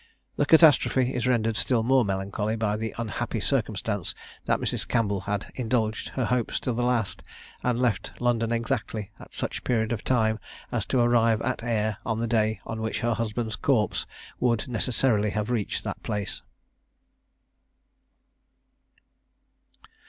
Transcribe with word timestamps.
The 0.35 0.47
catastrophe 0.47 1.13
is 1.13 1.27
rendered 1.27 1.55
still 1.55 1.83
more 1.83 2.03
melancholy 2.03 2.55
by 2.55 2.75
the 2.75 2.95
unhappy 2.97 3.39
circumstance 3.39 4.15
that 4.45 4.59
Mrs. 4.59 4.87
Campbell 4.87 5.21
had 5.29 5.51
indulged 5.53 6.09
her 6.17 6.25
hopes 6.25 6.59
to 6.61 6.73
the 6.73 6.81
last, 6.81 7.21
and 7.61 7.79
left 7.79 8.19
London 8.19 8.51
exactly 8.51 9.11
at 9.19 9.31
such 9.31 9.59
a 9.59 9.61
period 9.61 9.91
of 9.91 10.03
time 10.03 10.39
as 10.71 10.87
to 10.87 10.99
arrive 10.99 11.39
at 11.43 11.61
Ayr 11.61 11.97
on 12.03 12.19
the 12.19 12.25
day 12.25 12.59
on 12.65 12.81
which 12.81 13.01
her 13.01 13.13
husband's 13.13 13.55
corpse 13.55 14.07
would 14.39 14.67
necessarily 14.67 15.29
have 15.29 15.51
reached 15.51 15.83
that 15.83 16.01
place. 16.01 16.41